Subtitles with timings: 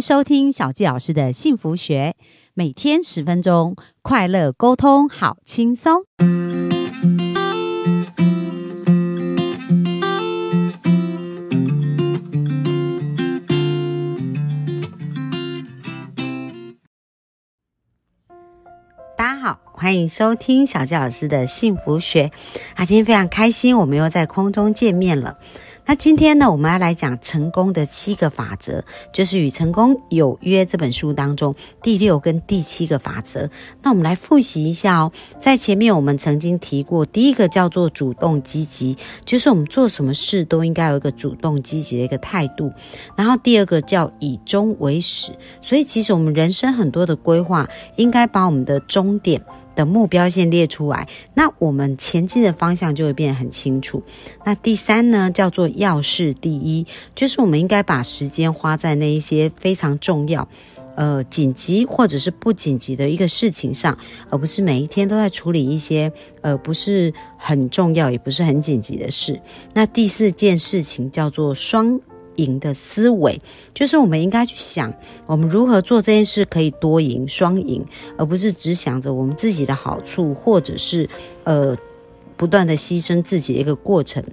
[0.00, 2.14] 收听小纪老师的幸福学，
[2.54, 6.04] 每天十分钟，快乐沟通，好轻松。
[19.16, 22.30] 大家好，欢迎收听小纪老师的幸福学。
[22.74, 25.38] 啊，今天非常开心，我们又在空中见面了。
[25.90, 33.50] 那今天呢，我们要来讲成功的七个法则，就是《与成功有约》这本书当中第六跟第七个法则。
[33.82, 42.72] 那我们来复习一下哦，在前面我们曾经提过，第一个叫做主动积极，就是我们做什么事都应该有一个主动积极的一个态度。
[43.16, 49.42] 然后第二个叫以终为始，所以其实我们人生很多的规划，应该把我们的终点。
[49.80, 54.02] 的目标线列出来，那我们前进的方向就会变得很清楚。
[54.44, 60.46] 那第三呢，叫做要事第一，就是我们应该把时间花在那一些非常重要、
[60.96, 63.96] 呃紧急或者是不紧急的一个事情上，
[64.28, 69.40] 而不是每一天都在处理一些呃不是很重要也不是很紧急的事。
[69.72, 71.98] 那第四件事情叫做双。
[72.36, 73.40] 赢的思维，
[73.74, 74.92] 就是我们应该去想，
[75.26, 77.84] 我们如何做这件事可以多赢、双赢，
[78.16, 81.08] 而不是只想着我们自己的好处，或者是
[81.44, 81.76] 呃
[82.36, 84.24] 不断的牺牲自己的一个过程。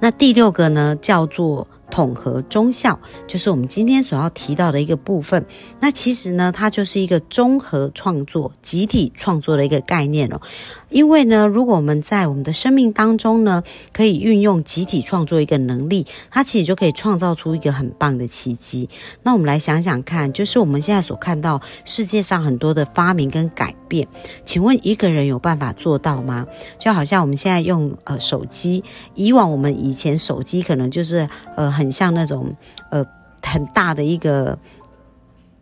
[0.00, 1.66] 那第六个呢，叫做。
[1.90, 5.44] 统合中效就是我们今天所要提到的一个部分。
[5.80, 10.40] 那其实呢，它就是一个综合创作、集体创作的一个概念哦。
[10.88, 18.88] 因为呢，如果我们在我们的生命当中呢，可以运用集体创作一个能力，它其实就可以创造出一个很棒的奇迹。
[19.22, 24.06] 那我们来想想看，就是我们现在所看到世界上很多的发明跟改变，
[24.44, 26.46] 请问一个人有办法做到吗？
[26.78, 28.82] 就好像我们现在用呃手机，
[29.14, 31.79] 以往我们以前手机可能就是呃。
[31.80, 32.54] 很像那种，
[32.90, 33.02] 呃，
[33.42, 34.58] 很大的一个。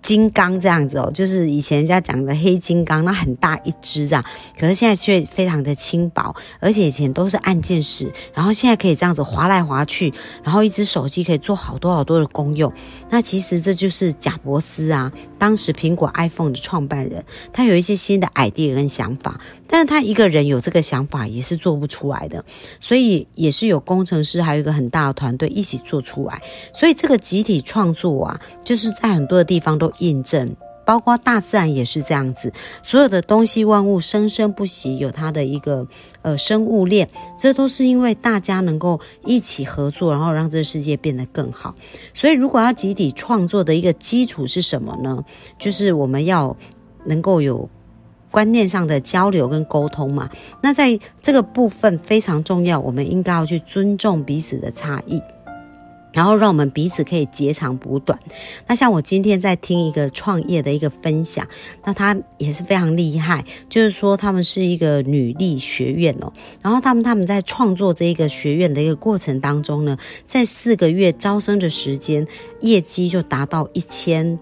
[0.00, 4.24] 金刚这样子哦，就是以前人家讲的黑金刚，那很大一只这样，
[4.58, 10.14] 可是现在却非常的轻薄，而且以前都是按键式，然后现在可以这样子滑来滑去，
[10.44, 12.72] 然后一只手机可以做好多好多的功用。
[13.10, 22.44] 那其实这就是贾伯斯啊，当时苹果 iPhone 的创办人，他有一些新的 idea 跟想法，但是他一个人有这个想法也是做不出来的，
[22.80, 26.40] 所以也是有工程师还有一个很大的团队一起做出来，
[26.72, 29.87] 所以这个集体创作啊，就是在很多的地方都。
[29.98, 35.86] 印证，包括大自然也是这样子，所有的东西万物生生不息，有它的一个
[36.22, 41.74] 呃生物链，这都是因为大家能够一起合作，然后让这个世界变得更好。
[42.14, 45.22] 所以，如果要集体创作的一个基础是什么呢？
[45.58, 46.56] 就是我们要
[47.04, 47.68] 能够有
[48.30, 50.30] 观念上的交流跟沟通嘛。
[50.62, 55.20] 那在这个部分非常重要，我们应该要去尊重彼此的差异。
[56.12, 58.18] 然后让我们彼此可以截长补短。
[58.66, 61.46] 那像我今天在听一个创业的一个分享，
[61.84, 66.32] 那他也是非常厉害，就是说他们是一个女力学院哦。
[66.62, 72.26] 然后他们他们在创作这一个学院的一个过程当中呢，在四个月招生的时间，
[72.60, 74.38] 业绩就达到一千。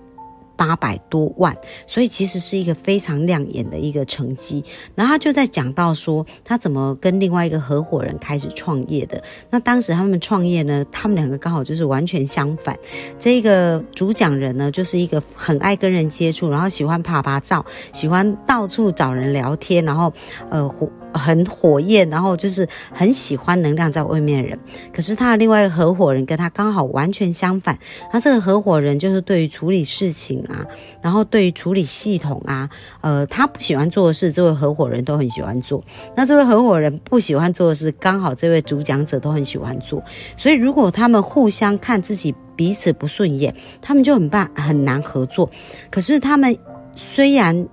[0.57, 1.57] 八百多万，
[1.87, 4.65] 所以其实是一个非常亮眼的一个成绩。
[4.95, 9.23] 然后他就在讲到说，他怎么跟另外一个合伙人开始创业的。
[9.51, 12.77] 那当时他们创业呢，他们两个刚好就是完全相反。
[13.19, 20.13] 这个主讲人呢，就是一个很爱跟人接触，然后喜欢拍拍照，喜欢到处找人聊天，然后
[20.51, 20.69] 呃
[21.17, 24.59] 很火焰，然后就是很喜欢能量在外面的人。
[24.93, 27.79] 可是他的另外一个合伙人跟他刚好完全相反。
[28.11, 30.67] 他这个合伙人就是对于处理事情啊，
[31.03, 32.69] 然后对于处理系统啊，
[33.01, 35.83] 呃，他不喜欢做的事，这位合伙人都很喜欢做。
[36.17, 40.03] 那这位合伙人不喜欢做的事，刚好这位主讲者都很喜欢做。
[40.37, 45.51] 所以如果他们互相看自己彼此不顺眼，他们就很办很难合作。
[45.91, 46.57] 可是他们
[46.95, 47.69] 虽然。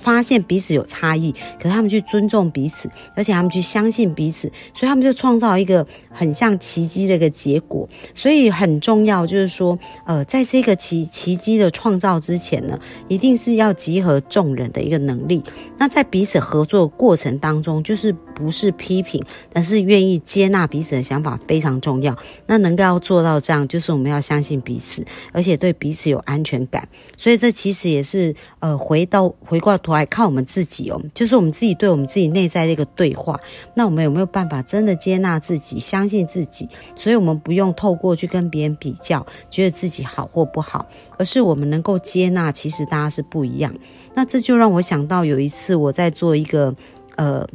[0.00, 1.30] 发现彼此有差异，
[1.60, 7.86] 可是他们去尊重彼此，而且他们去相信彼此，所以他们就创造一个很像奇迹的一个结果。
[8.14, 15.42] 所以很重要就是说，呃，在这个奇奇迹的创造之前呢，一定是要集合众人的一个能力。
[15.76, 19.22] 那在彼此合作过程当中，就是不是批评，
[19.52, 22.16] 但是愿意接纳彼此的想法非常重要。
[22.46, 26.88] 那能够要做到这样，就是我们要相信彼此，而且对彼此有安全感。
[27.18, 29.89] 所以这其实也是呃，回到回过头。
[29.94, 33.38] 来靠我们自己哦，就是我们自己对我们自己内在的一个对话。
[33.74, 36.68] 那我们有没有办法真的接纳自己、相信自己？
[36.94, 40.86] 所以，我们不用透过去跟别人比较，觉得自己好或不好，
[41.18, 43.74] 而是我们能够接纳，其实大家是不一样。
[44.14, 46.74] 那这就让我想到有一次我在做一个
[47.16, 47.46] 呃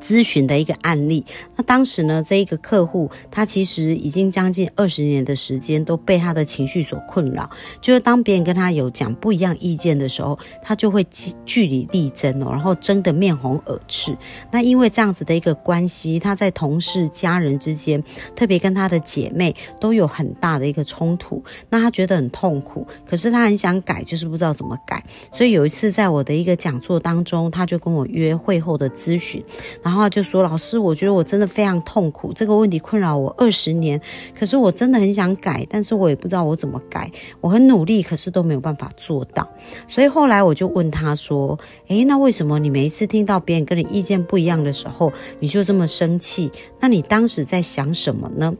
[0.00, 1.24] 咨询的一个案例，
[1.56, 7.48] 那当时呢，这一个客户他其实已经将近二十年的时间都被他的情绪所困扰，
[7.80, 11.04] 就是当别人跟他有讲不一样意见的时候，他就会
[11.44, 14.16] 据理力争哦，然后争得面红耳赤。
[14.50, 18.02] 那因为这样子的一个关系，他在同事、家人之间，
[18.34, 25.04] 特别跟他的姐妹都有很大的一个冲突，那他觉得很痛苦，可是他很想改，就是不知道怎么改。
[25.32, 29.42] 所以有一次在我的一个讲座当中，他就跟我约会后的咨询。
[29.82, 34.00] 然后就说：“老师，我觉得我真的非常痛苦，这个问题困扰我二十年。
[34.38, 37.10] 可是我真的很想改，但是我也不知道我怎么改。
[37.40, 39.48] 我很努力，可是都没有办法做到。
[39.88, 41.58] 所以后来我就问他说
[41.88, 46.50] ：‘诶，那为什么你每一次听到别人跟你意见不一样的时候，你就这么生气？
[46.80, 48.54] 那你当时在想什么呢？’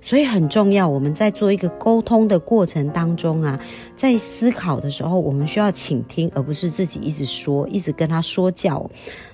[0.00, 3.58] 所以很重要，我们在做一个沟通的过程当中啊，
[3.96, 8.90] 在思考的时候，我们需要倾听，而不是自己一直说，一直跟他说教。”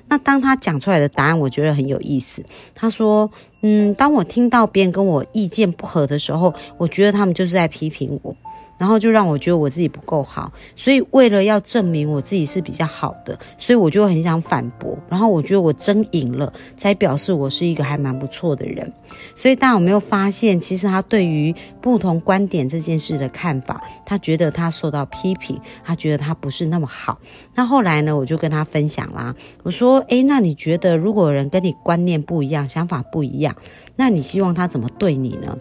[0.08, 2.44] 那当他讲出来的答案，我觉得很有意思。
[2.74, 3.28] 他说
[3.62, 8.36] ：“嗯，当我听到别人跟我意见不合的时候，我觉得他们就是在批评我。”
[8.78, 14.98] 然后就让我觉得我自己不够好，所以为了要证明我自己是比较好的，所以我就很想反驳。
[15.08, 18.92] 然后我觉得我真赢了，才表示我是一个还蛮不错的人。
[19.34, 27.18] 所以大家有没有发现，其实他对于不同观点这件事的看法，他觉得他受到批评，他觉得他不是那么好。
[27.54, 33.54] 那后来呢，我就跟他分享啦，我说：诶，那你觉得如果人跟你观念不一样，想法不一样，
[33.94, 35.56] 那你希望他怎么对你呢？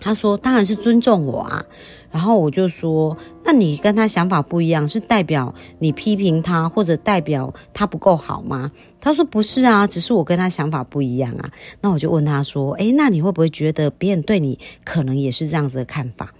[0.00, 1.64] 他说：当然是尊重我啊。
[2.10, 8.70] 然后我就说，那你跟他想法不一样，是代表你批评他，或者代表他不够好吗？
[9.00, 11.50] 他说不是啊，只是我跟他想法不一样啊。
[11.80, 16.32] 那我就问他说，诶，那你会不会觉得别人对你可能也是这样子的看法？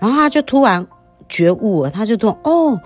[0.00, 0.86] 然后他就突然
[1.28, 2.80] 觉悟了，他就说，哦。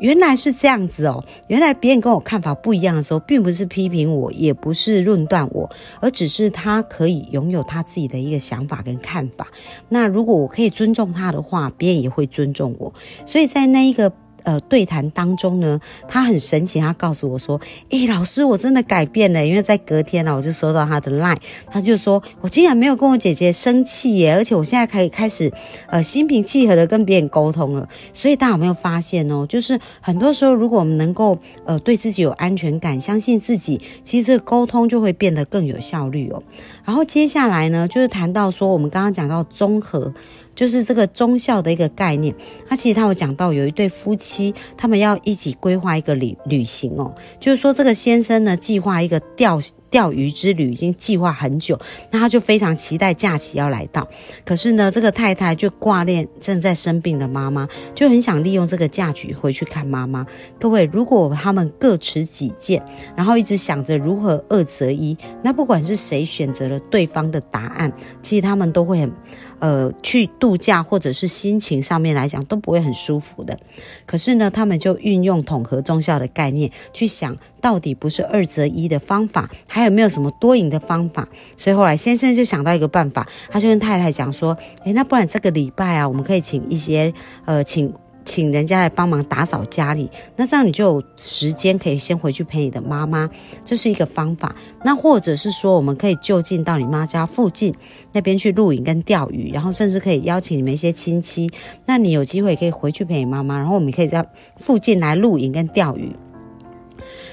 [0.00, 5.70] 原来是这样子哦，原来别人跟我看法不一样的时候，并不是批评我，也不是论断我，
[6.00, 9.46] 而只是他可以拥有他自己的一个想法跟看法。
[9.88, 12.92] 那如果我可以尊重他的话，别人也会尊重我。
[13.24, 14.12] 所以在那一个。
[14.44, 17.60] 呃，对谈当中呢，他很神奇，他告诉我说
[17.90, 21.38] ：“诶，老师，我真的改变了，因为在隔天呢，我就收到他的 line，
[21.70, 25.52] 他就说我竟然没有跟我姐姐生气耶，而且我现在可以开始
[25.88, 27.88] 呃心平气和的跟别人沟通了。
[28.12, 29.46] 所以大家有没有发现哦？
[29.48, 36.42] 就是很多时候，如果我们能够呃对自己有安全感，相信自己，其实这个沟通就会变得更有效率哦。
[36.84, 40.12] 然后接下来呢，就是谈到说，我们刚刚讲到综合。”
[40.54, 42.34] 就是这个忠孝的一个概念，
[42.68, 49.58] 他其实他有讲到有一对夫妻，他们要一起规划一个旅旅行哦，就是说这个先生呢计划一个钓
[49.90, 51.78] 钓鱼之旅，已经计划很久，
[52.10, 54.08] 那他就非常期待假期要来到，
[54.44, 60.26] 可是呢这个太太就挂念正在生病的妈妈，就很想利用这个假期回去看妈妈。
[60.58, 62.82] 各位，如果他们各持己见，
[63.16, 67.92] 然后一直想着如何二择一，那不管是谁选择了对方的答案，
[68.22, 69.12] 其实他们都会很。
[69.60, 73.58] 呃，去度假或者是心情上面来讲都不会很舒服的。
[74.06, 79.50] 可是呢，他们就运用统合中效的概念去想到底不是二择一的方法，
[79.80, 81.28] 他有没有什么多赢的方法？
[81.56, 87.12] 所以后来先生就想到一个办法，他就跟太太讲说：“诶，那不然这个礼拜啊，我们可以请一些
[87.44, 87.92] 呃，请。”
[88.22, 93.28] 请人家来帮忙打扫家里，那这样你就有时间可以先回去陪你的妈妈，
[93.64, 94.54] 这是一个方法。
[94.84, 97.74] 那或者是说，我们可以就近到你妈家附近
[98.12, 101.50] 那边去露营跟钓鱼，然后甚至可以邀请你们一些亲戚，
[101.86, 104.24] 那你有机会可以回去陪你妈妈，然后我们可以在
[104.58, 106.14] 附近来露营跟钓鱼。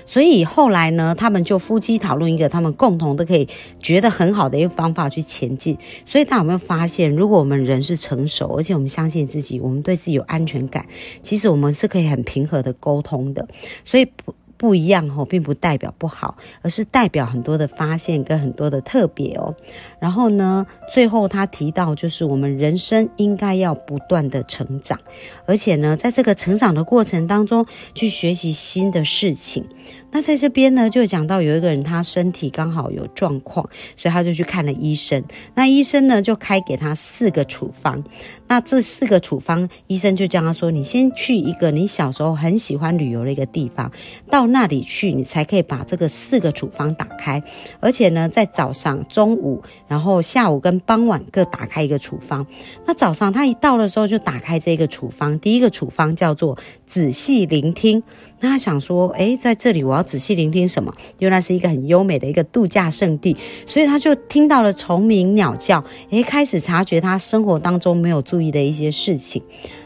[0.08, 3.48] 所以后来呢，他们就夫妻讨论一个他们共同都可以
[3.80, 5.78] 觉得很好的一个方法去前进。
[6.06, 10.88] 所以大家有没有发现，如果我们人是成熟，而且我们相信自己，我们对自己有安全感，
[11.22, 13.48] 其实我们是可以很平和的沟通的。
[13.84, 14.06] 所以。
[14.06, 19.56] 不不一样哦，并不代表不好，而是代表很多的发现跟很多的特别哦。
[20.00, 25.00] 然后呢，最后他提到，就是我们人生应该要不断的成长，
[25.46, 29.64] 而且呢，在这个成长的过程当中，去学习新的事情。
[30.12, 35.22] 那在这边呢，就讲到有一个人，他身体刚好有状况，所以他就去看了医生。
[35.54, 38.04] 那医生呢，就开给他四个处方。
[38.48, 43.92] 那这四个处方，医生就叫他说：“你先去一个你小时候很喜欢旅游的一个地方，
[44.32, 47.44] 到那里去，你才可以把这个四个处方打开。
[47.82, 52.48] 而且呢，在早上、中午，然后下午跟傍晚各打开一个处方。
[52.86, 58.02] 那早上他一到的时候，就打开这个处方，第一个处方叫做仔细聆听。
[58.40, 60.94] 那他想说，诶，在这里我要仔细聆听什么？
[61.20, 69.42] 原来是一个很优美的一个度假胜地，所以他就听到了虫鸣鸟叫，诶，开始察觉他生活当中没有注意的一些事情。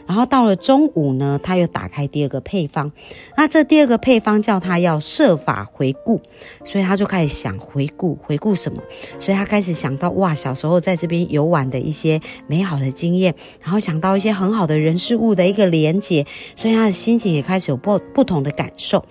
[0.06, 2.92] 然后到了中午呢，他又打开第二个配方，
[3.36, 6.20] 那这第二个配方叫他要设法回顾，
[6.64, 8.18] 所以他就开始想回顾。
[8.22, 8.82] 回顾什么，
[9.18, 19.04] 所以他开始想到哇，小时候在这边游玩的一些美好的经验，然后想到一些很好的人事物的一个连结，所以他的心情也开始有不不同的感受。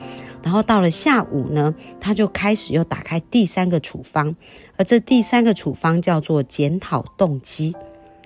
[0.43, 4.35] 然后到了下午呢，他就开始又打开第三个处方，
[4.75, 7.75] 而这第三个处方叫做检讨动机，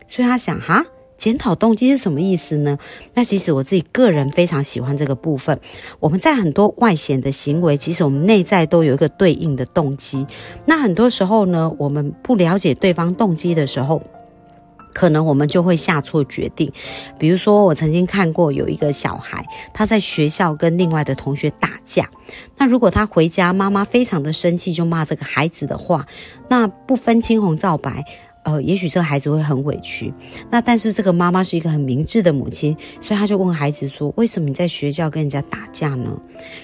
[0.08, 0.86] 所以他想哈。
[1.18, 2.78] 检讨动机是什么意思呢？
[3.14, 5.58] 那其实我自己个人非常喜欢这个部分。
[6.02, 10.28] 我们在很多外显的行为，其实我们内在都有一个对应的动机。
[10.66, 14.04] 那很多时候呢，我们不了解对方动机的时候，
[14.96, 16.72] 可能我们就会下错决定。
[17.20, 22.10] 比如说，我曾经看过有一个小孩，他在学校跟另外的同学打架。
[22.58, 26.08] 那如果他回家，妈妈非常的生气，就骂这个孩子的话，
[26.48, 28.06] 那不分青红皂白。
[28.44, 30.14] 呃，也许这个孩子会很委屈，
[30.52, 36.16] 那但是这个妈妈是一个很明智的母亲，所以他就问孩子说：“为什么你在学校跟人家打架呢？”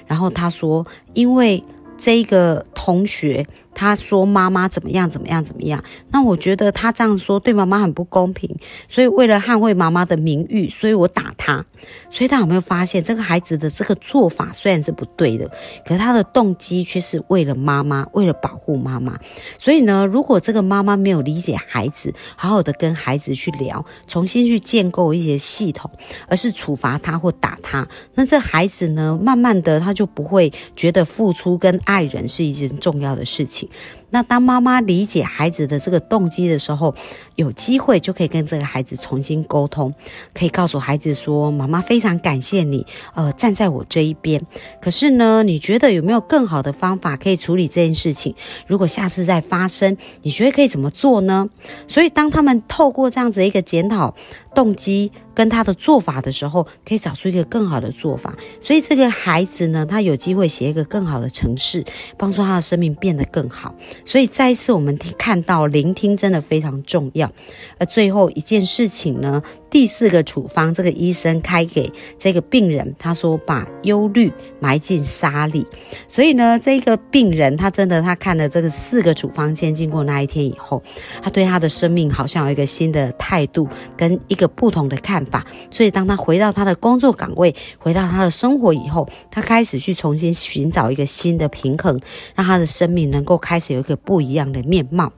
[0.05, 1.61] 然后他说：“因为
[1.97, 5.83] 这个同学。”他说妈妈怎么样怎么样怎么样？
[6.11, 8.55] 那我觉得他这样说对妈妈很不公平，
[8.87, 11.65] 所以为了捍卫妈妈的名誉，所以我打他。
[12.11, 15.49] 所以他有没有发现这个孩子的这个做法虽然是不对的，
[15.83, 19.17] 可是他的动机却是为了妈妈，为了保护妈妈。
[19.57, 25.89] 所以呢，如果这个妈妈没有理解孩子，好好的跟孩子去聊，重新去建构一些系统，
[26.27, 33.60] 而是处罚他或打他，那这孩子呢，慢慢的他就不会觉得付出跟爱人是一件重要的事情。
[33.61, 33.69] aussi.
[34.11, 36.93] 那当妈妈理解孩子的这个动机的时候，
[37.35, 39.93] 有机会就可以跟这个孩子重新沟通，
[40.33, 44.45] 可以告诉孩子说：“妈妈非常感谢你，呃，站在我这一边。
[44.79, 48.35] 可是呢，你觉得有没有更好的方法可以处理这件事情？
[48.67, 51.49] 如果下次再发生，你觉得可以怎么做呢？”
[51.87, 54.13] 所以，当他们透过这样子一个检讨
[54.53, 55.11] 动机。
[55.33, 58.35] 跟他的做法的时候，可以找出一个更好的做法。
[58.59, 61.85] 所以这个孩子呢，他有机会写一个更好的城市，
[62.17, 63.73] 帮助他的生命变得更好。
[64.05, 67.31] 所以再一次，我们听看到聆听真的非常重要。
[67.77, 69.41] 而最后一件事情呢？
[69.69, 71.89] 第四个处方，这个医生开给
[72.19, 74.29] 这个病人，他说把忧虑
[74.59, 75.65] 埋进沙里。
[76.09, 80.83] 所以呢，这个病人他真的他看了这个四个处方先，经过那一天以后，
[81.23, 83.65] 他对他的生命好像有一个新的态度
[83.95, 85.45] 跟一个不同的看法。
[85.71, 91.97] 所以当他回到他的工作岗位，回到他的生活以后，他开始去重新寻找一个新的平衡，
[92.35, 95.11] 让他的生命能够开始有一个个不一样的面貌。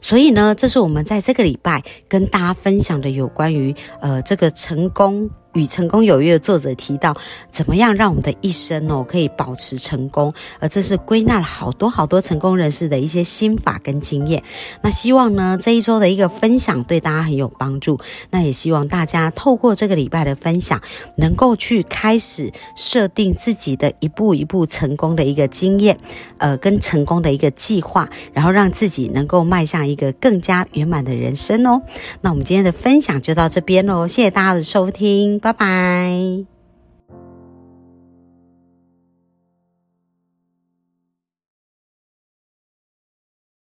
[0.00, 5.30] 所以呢，这是我们在这个礼拜跟大家分享的有关于呃这个成功。
[5.54, 7.16] 与成功有约的作者提到，
[7.50, 10.32] 怎么样让我们的一生哦可以保持成功？
[10.58, 14.42] 而这是归纳了好多好多成功人士的一些心法跟经验。
[14.82, 17.98] 那希望呢这一周的一个分享对大家很有帮助。
[18.30, 20.80] 那也希望大家透过这个礼拜的分享，
[21.16, 25.98] 能够去开始设定自己的一步一步成功的一个经验，
[26.38, 31.82] 呃，跟成功的一个计划，然后让自己能够迈向一个更加圆满的人生哦。
[32.20, 35.39] 那我们今天的分享就到这边喽，谢谢大家的收听。
[35.40, 36.59] 拜拜。